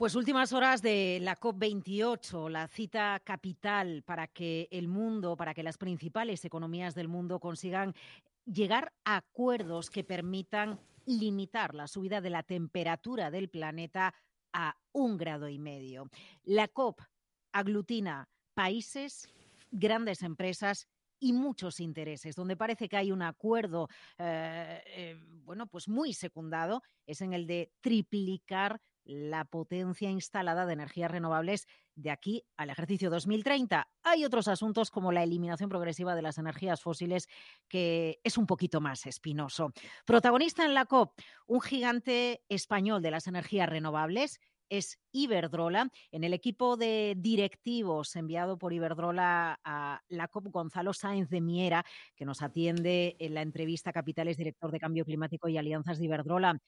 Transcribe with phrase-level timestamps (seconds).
[0.00, 5.62] Pues últimas horas de la COP28, la cita capital para que el mundo, para que
[5.62, 7.94] las principales economías del mundo consigan
[8.46, 14.14] llegar a acuerdos que permitan limitar la subida de la temperatura del planeta
[14.54, 16.08] a un grado y medio.
[16.44, 17.02] La COP
[17.52, 19.28] aglutina países,
[19.70, 20.88] grandes empresas
[21.18, 22.34] y muchos intereses.
[22.34, 27.46] Donde parece que hay un acuerdo, eh, eh, bueno, pues muy secundado, es en el
[27.46, 33.88] de triplicar la potencia instalada de energías renovables de aquí al ejercicio 2030.
[34.02, 37.28] Hay otros asuntos como la eliminación progresiva de las energías fósiles
[37.68, 39.72] que es un poquito más espinoso.
[40.06, 44.40] Protagonista en la COP, un gigante español de las energías renovables
[44.70, 45.90] es Iberdrola.
[46.12, 51.84] En el equipo de directivos enviado por Iberdrola a la COP, Gonzalo Sáenz de Miera,
[52.14, 56.62] que nos atiende en la entrevista Capitales, director de Cambio Climático y Alianzas de Iberdrola.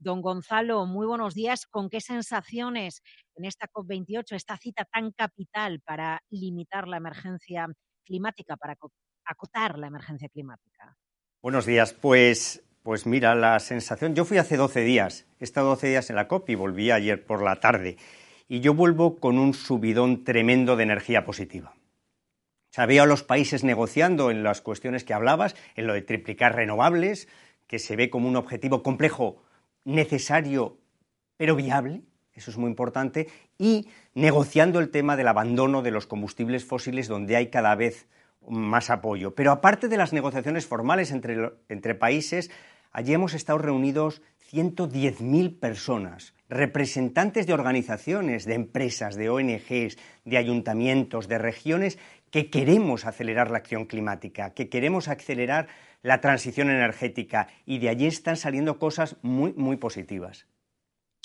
[0.00, 1.66] Don Gonzalo, muy buenos días.
[1.66, 3.02] ¿Con qué sensaciones
[3.34, 7.66] en esta COP28, esta cita tan capital para limitar la emergencia
[8.04, 8.76] climática, para
[9.24, 10.96] acotar la emergencia climática?
[11.42, 11.94] Buenos días.
[11.94, 14.14] Pues, pues mira, la sensación.
[14.14, 17.26] Yo fui hace 12 días, he estado 12 días en la COP y volví ayer
[17.26, 17.96] por la tarde.
[18.46, 21.74] Y yo vuelvo con un subidón tremendo de energía positiva.
[22.76, 27.26] O a los países negociando en las cuestiones que hablabas, en lo de triplicar renovables,
[27.66, 29.42] que se ve como un objetivo complejo
[29.88, 30.78] necesario
[31.38, 32.02] pero viable,
[32.34, 37.36] eso es muy importante, y negociando el tema del abandono de los combustibles fósiles donde
[37.36, 38.06] hay cada vez
[38.46, 39.34] más apoyo.
[39.34, 42.50] Pero aparte de las negociaciones formales entre, entre países,
[42.92, 44.20] allí hemos estado reunidos
[44.52, 51.98] 110.000 personas, representantes de organizaciones, de empresas, de ONGs, de ayuntamientos, de regiones
[52.30, 55.68] que queremos acelerar la acción climática, que queremos acelerar
[56.02, 60.46] la transición energética y de allí están saliendo cosas muy, muy positivas.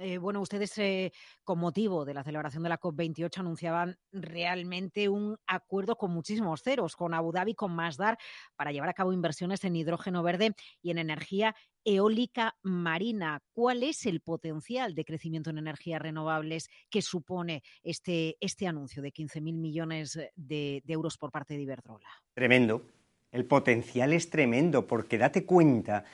[0.00, 1.12] Eh, bueno, ustedes eh,
[1.44, 6.96] con motivo de la celebración de la COP28 anunciaban realmente un acuerdo con muchísimos ceros,
[6.96, 8.16] con Abu Dhabi, con Masdar,
[8.56, 13.42] para llevar a cabo inversiones en hidrógeno verde y en energía eólica marina.
[13.52, 19.12] ¿Cuál es el potencial de crecimiento en energías renovables que supone este, este anuncio de
[19.12, 22.08] 15.000 millones de, de euros por parte de Iberdrola?
[22.32, 22.86] Tremendo.
[23.32, 26.04] El potencial es tremendo porque date cuenta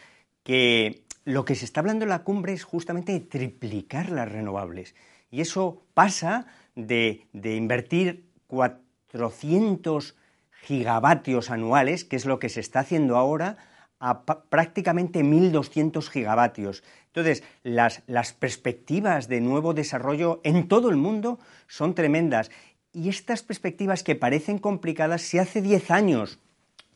[0.45, 4.95] que lo que se está hablando en la cumbre es justamente de triplicar las renovables.
[5.31, 10.17] Y eso pasa de, invertir 400
[10.63, 13.59] gigavatios anuales, que es lo que se está haciendo ahora,
[14.01, 16.85] a prácticamente 1.200 gigavatios.
[17.07, 22.51] Entonces, las, las, perspectivas de nuevo desarrollo en todo el mundo son tremendas.
[22.93, 26.39] Y estas perspectivas que parecen complicadas, si hace 10 años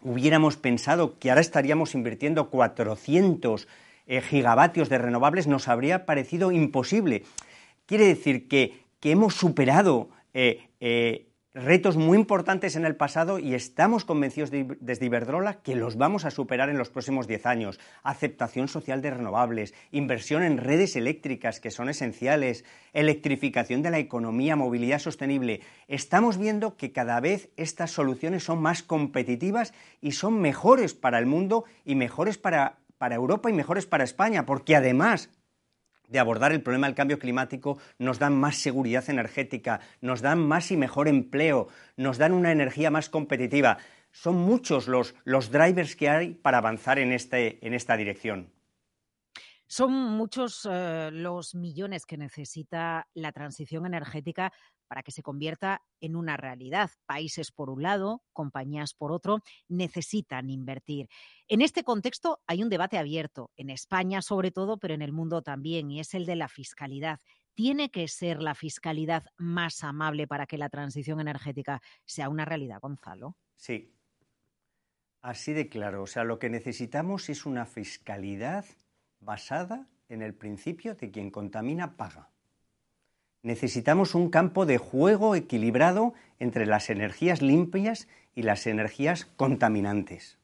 [0.03, 3.69] hubiéramos pensado que ahora estaríamos invirtiendo 400
[4.07, 7.25] eh, gigavatios de renovables, nos habría parecido imposible.
[7.87, 14.07] Quiere decir que, hemos superado eh, eh, retos muy importantes en el pasado y estamos
[14.07, 17.81] convencidos desde Iberdrola que los vamos a superar en los próximos 10 años.
[18.03, 22.65] Aceptación social de renovables, inversión en redes eléctricas que son esenciales,
[22.95, 25.61] electrificación de la economía, movilidad sostenible.
[25.89, 31.27] Estamos viendo que cada vez estas soluciones son más competitivas y son mejores para el
[31.27, 35.29] mundo y mejores para, para Europa y mejores para España, porque además
[36.13, 40.71] de abordar el problema del cambio climático nos dan más seguridad energética, nos dan más
[40.71, 43.79] y mejor empleo, nos dan una energía más competitiva.
[44.13, 48.53] Son muchos los, los drivers que hay para avanzar en, este, en esta dirección.
[49.67, 54.53] Son muchos eh, los millones que necesita la transición energética
[54.93, 56.91] para que se convierta en una realidad.
[57.07, 61.09] Países por un lado, compañías por otro, necesitan invertir.
[61.49, 65.41] En este contexto hay un debate abierto, en España sobre todo, pero en el mundo
[65.41, 67.21] también, y es el de la fiscalidad.
[67.55, 72.79] ¿Tiene que ser la fiscalidad más amable para que la transición energética sea una realidad,
[72.79, 73.39] Gonzalo?
[73.57, 73.95] Sí,
[75.23, 76.03] así de claro.
[76.03, 78.67] O sea, lo que necesitamos es una fiscalidad
[79.21, 82.32] basada en el principio de quien contamina paga.
[83.43, 90.39] Necesitamos un campo de juego equilibrado entre las energías limpias y las energías contaminantes.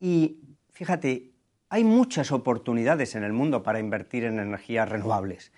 [0.00, 0.38] Y
[0.72, 1.30] fíjate,
[1.68, 5.52] hay muchas oportunidades en el mundo para invertir en energías renovables.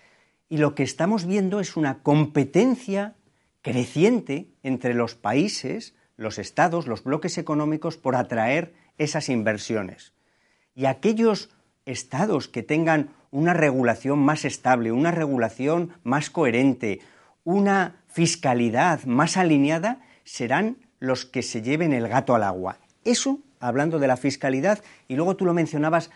[0.49, 3.17] Y lo que estamos viendo es una competencia
[3.63, 10.13] creciente entre los países, los estados, los bloques económicos por atraer esas inversiones.
[10.75, 11.51] Y aquellos
[11.87, 17.01] estados que tengan una regulación más estable, una regulación más coherente,
[17.43, 22.79] una fiscalidad más alineada, serán los que se lleven el gato al agua.
[23.05, 26.13] Eso, hablando de la fiscalidad, y luego tú lo mencionabas,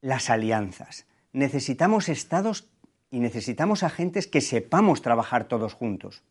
[0.00, 1.06] las alianzas.
[1.32, 2.68] Necesitamos estados
[3.12, 6.24] y necesitamos agentes que sepamos trabajar todos juntos.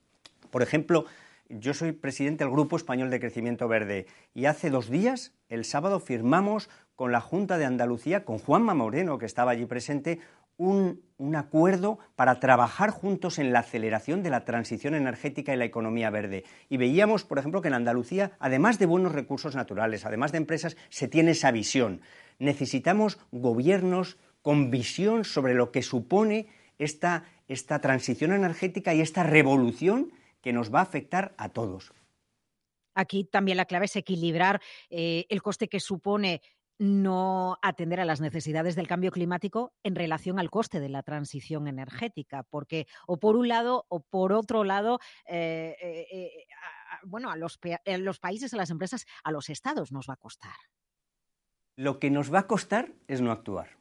[0.51, 1.05] Por ejemplo,
[1.59, 5.99] yo soy presidente del Grupo Español de Crecimiento Verde y hace dos días, el sábado,
[5.99, 10.19] firmamos con la Junta de Andalucía, con Juanma Moreno, que estaba allí presente,
[10.57, 11.01] un,
[11.35, 16.43] acuerdo para trabajar juntos en la aceleración de la transición energética y la economía verde.
[16.69, 20.77] Y veíamos, por ejemplo, que en Andalucía, además de buenos recursos naturales, además de empresas,
[20.89, 22.01] se tiene esa visión.
[22.39, 26.47] Necesitamos gobiernos con visión sobre lo que supone
[26.77, 30.11] esta, esta transición energética y esta revolución
[30.43, 31.93] que nos va a afectar a todos.
[32.93, 36.41] Aquí también la clave es equilibrar eh, el coste que supone
[36.77, 41.67] no atender a las necesidades del cambio climático en relación al coste de la transición
[41.67, 46.45] energética, porque o por un lado o por otro lado, eh, eh,
[47.03, 50.55] bueno, a los, los países, a las empresas, a los estados nos va a costar.
[51.77, 53.77] Lo que nos va a costar es no actuar.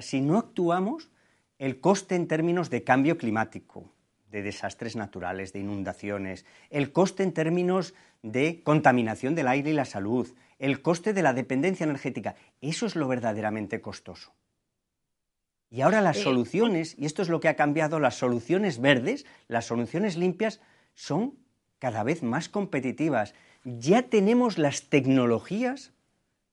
[0.00, 1.10] si no actuamos,
[1.58, 3.95] el coste en términos de cambio climático,
[4.36, 9.86] de desastres naturales, de inundaciones, el coste en términos de contaminación del aire y la
[9.86, 10.28] salud,
[10.58, 14.34] el coste de la dependencia energética, eso es lo verdaderamente costoso.
[15.70, 19.24] Y ahora las eh, soluciones, y esto es lo que ha cambiado, las soluciones verdes,
[19.48, 20.60] las soluciones limpias,
[20.94, 21.38] son
[21.78, 23.32] cada vez más competitivas.
[23.64, 25.94] Ya tenemos las tecnologías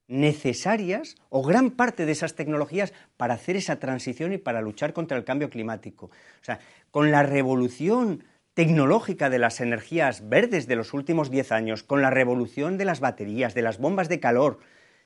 [0.08, 5.16] necesarias o gran parte de esas tecnologías para hacer esa transición y para luchar contra
[5.16, 6.06] el cambio climático.
[6.06, 6.60] O sea,
[6.90, 8.24] con la revolución
[8.54, 13.00] tecnológica de las energías verdes de los últimos 10 años, con la revolución de las
[13.00, 14.60] baterías, de las bombas de calor,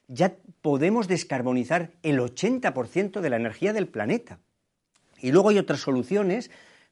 [0.07, 4.39] ya podemos descarbonizar el 80% de la energía del planeta.
[5.21, 6.51] Y luego hay otras soluciones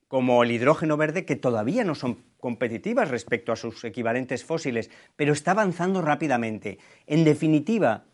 [0.08, 5.32] como el hidrógeno verde que todavía no son competitivas respecto a sus equivalentes fósiles, pero
[5.32, 6.78] está avanzando rápidamente.
[7.06, 8.04] En definitiva,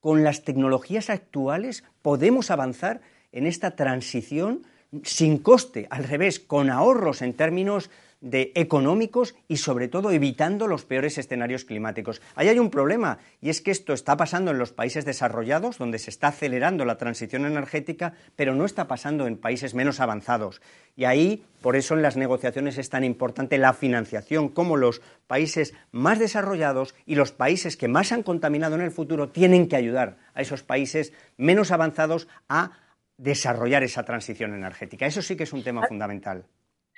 [0.00, 3.00] con las tecnologías actuales podemos avanzar
[3.32, 4.62] en esta transición
[5.02, 7.90] sin coste, al revés, con ahorros en términos
[8.24, 12.22] de económicos y sobre todo evitando los peores escenarios climáticos.
[12.34, 15.98] Ahí hay un problema y es que esto está pasando en los países desarrollados, donde
[15.98, 20.62] se está acelerando la transición energética, pero no está pasando en países menos avanzados.
[20.96, 25.74] Y ahí, por eso en las negociaciones es tan importante la financiación, como los países
[25.92, 30.16] más desarrollados y los países que más han contaminado en el futuro tienen que ayudar
[30.32, 32.72] a esos países menos avanzados a
[33.18, 35.04] desarrollar esa transición energética.
[35.04, 36.46] Eso sí que es un tema ah, fundamental.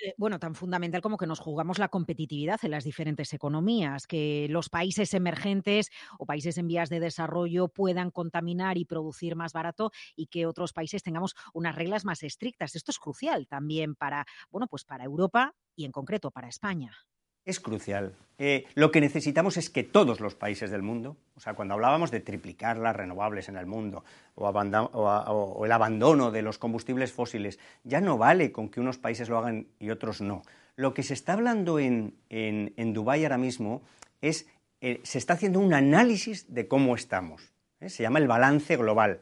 [0.02, 4.46] Eh, bueno, tan fundamental como que nos jugamos la competitividad en las diferentes economías, que
[4.50, 9.90] los países emergentes o países en vías de desarrollo puedan contaminar y producir más barato
[10.14, 12.74] y que otros países tengamos unas reglas más estrictas.
[12.76, 16.92] Esto es crucial también para, bueno, pues para Europa y en concreto para España
[17.46, 18.12] es crucial.
[18.38, 22.10] Eh, lo que necesitamos es que todos los países del mundo, o sea, cuando hablábamos
[22.10, 24.04] de triplicar las renovables en el mundo
[24.34, 29.38] o, el abandono de los combustibles fósiles, ya no vale con que unos países lo
[29.38, 30.42] hagan y otros no.
[30.74, 33.80] Lo que se está hablando en, en, Dubái ahora mismo
[34.20, 34.46] es,
[34.82, 37.52] eh, se está haciendo un análisis de cómo estamos.
[37.80, 37.88] ¿eh?
[37.88, 39.20] Se llama el balance global,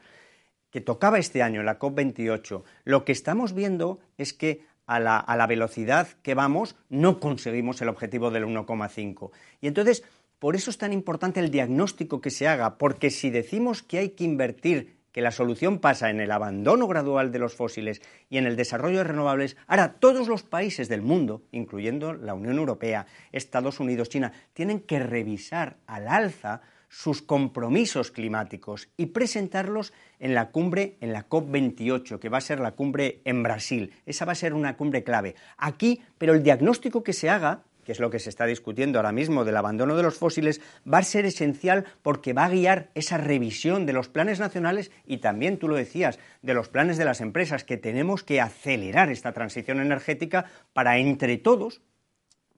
[0.71, 2.65] que tocaba este año en la COP28.
[2.83, 8.31] Lo que estamos viendo es que a la, velocidad que vamos, no conseguimos el objetivo
[8.31, 9.31] del 1,5.
[9.61, 10.05] Y entonces,
[10.39, 14.11] por eso es tan importante el diagnóstico que se haga, porque si decimos que hay
[14.11, 18.47] que invertir, que la solución pasa en el abandono gradual de los fósiles y en
[18.47, 23.79] el desarrollo de renovables, ahora todos los países del mundo, incluyendo la Unión Europea, Estados
[23.79, 26.63] Unidos, China, tienen que revisar al alza
[26.95, 32.61] sus compromisos climáticos y presentarlos en la cumbre, en la COP28, que va a ser
[32.61, 33.93] la cumbre en Brasil.
[34.07, 35.35] Esa va a ser una cumbre clave.
[35.59, 39.11] Aquí, pero el diagnóstico que se haga, que es lo que se está discutiendo ahora
[39.11, 40.61] mismo del abandono de los fósiles,
[40.91, 45.17] va a ser esencial porque va a guiar esa revisión de los planes nacionales y
[45.17, 49.33] también, tú lo decías, de los planes de las empresas, que tenemos que acelerar esta
[49.33, 51.83] transición energética para entre todos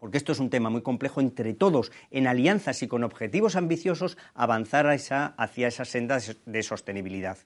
[0.07, 4.17] porque esto es un tema muy complejo, entre todos, en alianzas y con objetivos ambiciosos,
[4.35, 7.39] avanzar hacia esa senda de sostenibilidad.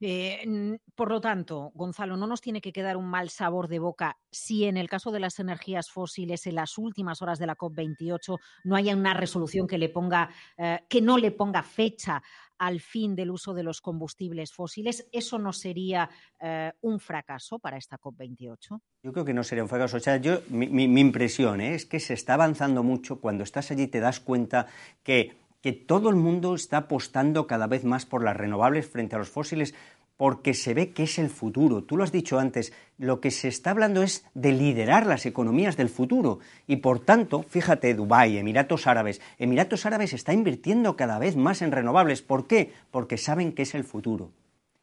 [0.00, 4.18] Eh, por lo tanto, Gonzalo, no nos tiene que quedar un mal sabor de boca
[4.30, 8.38] si en el caso de las energías fósiles en las últimas horas de la COP28
[8.64, 12.22] no haya una resolución que le ponga, eh, que no le ponga fecha
[12.58, 15.08] al fin del uso de los combustibles fósiles.
[15.12, 16.08] ¿Eso no sería
[16.40, 18.80] eh, un fracaso para esta COP28?
[19.02, 19.96] Yo creo que no sería un fracaso.
[19.96, 23.20] O sea, yo, mi, impresión es que se está avanzando mucho.
[23.20, 24.66] Cuando estás allí te das cuenta
[25.02, 29.18] que que todo el mundo está apostando cada vez más por las renovables frente a
[29.18, 29.74] los fósiles
[30.18, 31.84] porque se ve que es el futuro.
[31.84, 35.78] Tú lo has dicho antes, lo que se está hablando es de liderar las economías
[35.78, 41.34] del futuro y por tanto, fíjate, Dubái, Emiratos Árabes, Emiratos Árabes está invirtiendo cada vez
[41.34, 42.20] más en renovables.
[42.20, 42.74] ¿Por qué?
[42.90, 44.32] Porque saben que es el futuro.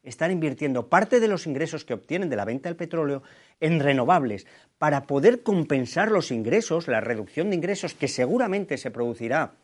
[0.02, 3.22] están invirtiendo parte de los ingresos que obtienen de la venta del petróleo
[3.60, 4.48] en renovables
[4.78, 9.61] para poder compensar los ingresos, la reducción de ingresos que seguramente se producirá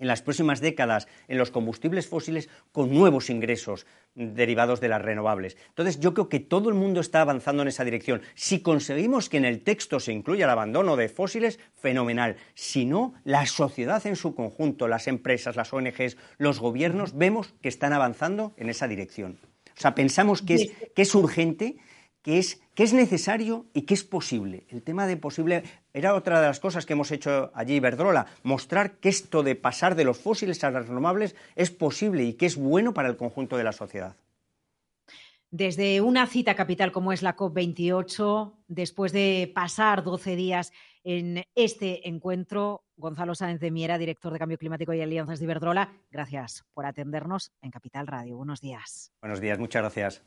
[0.00, 5.56] en las próximas décadas en los combustibles fósiles con nuevos ingresos derivados de las renovables.
[5.68, 8.22] Entonces, yo creo que todo el mundo está avanzando en esa dirección.
[8.34, 12.36] Si conseguimos que en el texto se incluya el abandono de fósiles, fenomenal.
[12.54, 17.68] Si no, la sociedad en su conjunto, las empresas, las ONGs, los gobiernos, vemos que
[17.68, 19.38] están avanzando en esa dirección.
[19.76, 21.76] O sea, pensamos que es, que es urgente
[22.22, 24.66] que es, que es necesario y que es posible.
[24.68, 28.92] El tema de posible era otra de las cosas que hemos hecho allí, Iberdrola, mostrar
[28.98, 32.56] que esto de pasar de los fósiles a las renovables es posible y que es
[32.56, 34.16] bueno para el conjunto de la sociedad.
[35.52, 40.72] Desde una cita capital como es la COP28, después de pasar 12 días
[41.02, 45.92] en este encuentro, Gonzalo Sáenz de Miera, director de Cambio Climático y Alianzas de Iberdrola,
[46.12, 48.36] gracias por atendernos en Capital Radio.
[48.36, 49.12] Buenos días.
[49.20, 50.22] Buenos días, muchas gracias.